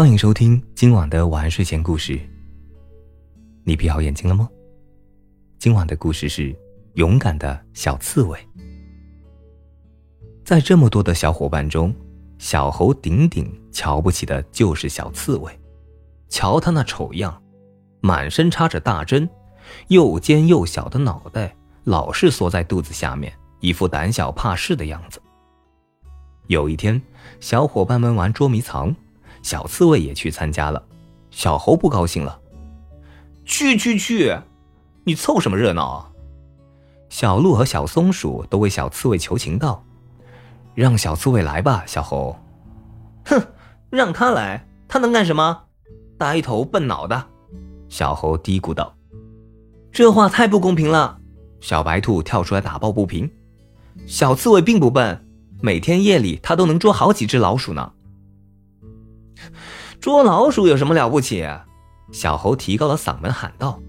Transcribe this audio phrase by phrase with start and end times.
[0.00, 2.18] 欢迎收听今晚的晚安睡前故事。
[3.64, 4.48] 你闭好眼睛了吗？
[5.58, 6.56] 今晚的故事是
[6.94, 8.38] 勇敢的小刺猬。
[10.42, 11.94] 在这么多的小伙伴中，
[12.38, 15.52] 小猴顶顶瞧不起的就是小刺猬。
[16.30, 17.42] 瞧他那丑样，
[18.00, 19.28] 满身插着大针，
[19.88, 21.54] 又尖又小的脑袋，
[21.84, 23.30] 老是缩在肚子下面，
[23.60, 25.20] 一副胆小怕事的样子。
[26.46, 27.02] 有一天，
[27.38, 28.96] 小伙伴们玩捉迷藏。
[29.42, 30.82] 小刺猬也去参加了，
[31.30, 32.40] 小猴不高兴了
[33.44, 34.36] ：“去去去，
[35.04, 36.10] 你凑什么热闹啊？”
[37.08, 39.84] 小鹿和小松鼠都为小刺猬求情道
[40.74, 42.36] ：“让小刺猬来吧，小猴。
[43.26, 43.42] ”“哼，
[43.90, 45.64] 让他来，他能干什么？
[46.16, 47.26] 呆头笨脑的。”
[47.88, 48.94] 小猴嘀咕道。
[49.90, 51.18] “这话太不公平了。”
[51.60, 53.30] 小白兔跳出来打抱不平
[54.06, 55.26] ：“小刺猬并不笨，
[55.60, 57.92] 每天夜里它都能捉好几只老鼠呢。”
[60.00, 61.46] 捉老鼠有什么了不起？
[62.12, 63.80] 小猴提高了嗓门喊道：“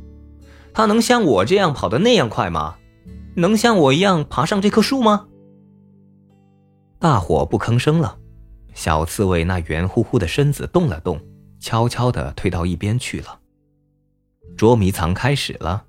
[0.73, 2.75] 它能像我这样跑得那样快吗？
[3.35, 5.27] 能像我一样爬上这棵树吗？”
[6.99, 8.17] 大伙不吭声了。
[8.73, 11.19] 小刺猬那圆乎乎的身子动了动，
[11.59, 13.39] 悄悄地退到一边去了。
[14.55, 15.85] 捉迷藏开始了，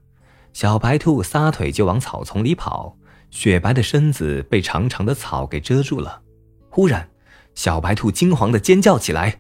[0.53, 2.97] 小白兔撒腿就往草丛里跑，
[3.31, 6.23] 雪白的身子被长长的草给遮住了。
[6.71, 7.09] 忽然，
[7.55, 9.39] 小白兔惊慌的尖叫起来：“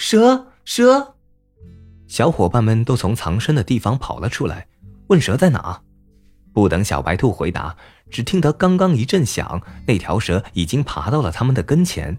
[0.00, 0.46] 蛇！
[0.64, 1.14] 蛇！”
[2.08, 4.66] 小伙伴们都从藏身的地方跑了出来，
[5.08, 5.82] 问蛇在哪。
[6.54, 7.76] 不等小白兔回答，
[8.10, 12.18] 只听得刚刚一阵响，那条蛇已经爬到了他们的跟前，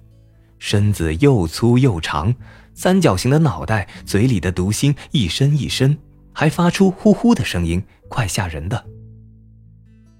[0.60, 2.36] 身子又粗又长，
[2.76, 5.98] 三角形的脑袋，嘴里的毒心一伸一伸，
[6.32, 8.86] 还发出呼呼的声音，快吓人的。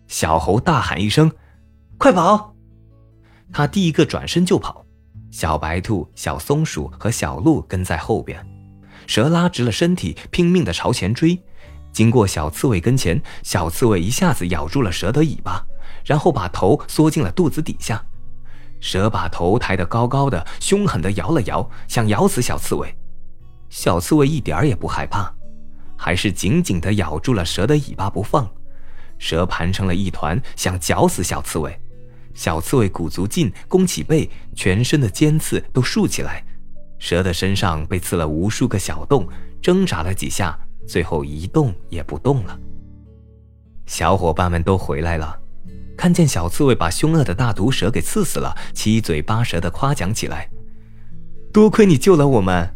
[0.08, 1.32] 小猴大喊一声
[2.00, 2.56] ：“快跑！”
[3.54, 4.81] 他第一个转身就跑。
[5.32, 8.46] 小白兔、小松鼠和小鹿跟在后边，
[9.08, 11.42] 蛇拉直了身体，拼命地朝前追。
[11.94, 15.66] 经过小刺猬跟前，小刺猬一下子咬住了蛇的尾巴，
[16.06, 18.04] 然后把头缩进了肚子底下。
[18.82, 22.94] 蛇把头抬得高高的，凶狠地摇了摇，想咬死小刺猬。
[23.70, 25.34] 小刺猬一点儿也不害怕，
[25.98, 28.50] 还是紧紧地咬住了蛇的尾巴不放。
[29.18, 31.81] 蛇盘成了一团，想绞死小刺猬。
[32.34, 36.44] 小刺猬鼓足劲，弓起背，全身的尖刺都竖起来。
[37.00, 39.28] 蛇的身上被刺了无数个小洞，
[39.62, 42.60] 挣扎了几下，最后一动也不动了。
[43.86, 45.38] 小伙伴们都回来了，
[45.98, 50.50] 看见小刺猬把凶恶的大毒蛇给刺死了，七嘴八舌的夸奖起来
[51.52, 52.72] ：“多亏你救了我们！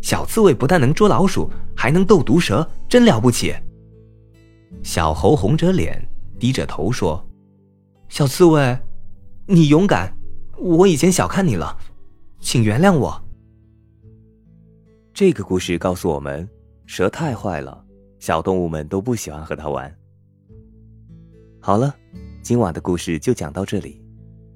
[0.00, 3.54] 小刺猬不但能捉老鼠，还能斗毒蛇，真了不起！”
[4.84, 6.00] 小猴红着脸，
[6.38, 7.27] 低着头说。
[8.08, 8.76] 小刺猬，
[9.46, 10.16] 你勇敢，
[10.56, 11.78] 我以前小看你了，
[12.40, 13.22] 请原谅我。
[15.12, 16.48] 这个故事告诉我们，
[16.86, 17.84] 蛇太坏了，
[18.18, 19.94] 小动物们都不喜欢和它玩。
[21.60, 21.94] 好了，
[22.42, 24.02] 今晚的故事就讲到这里，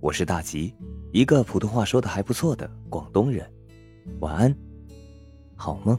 [0.01, 0.75] 我是大吉，
[1.13, 3.49] 一个普通话说的还不错的广东人，
[4.21, 4.57] 晚安，
[5.57, 5.97] 好梦。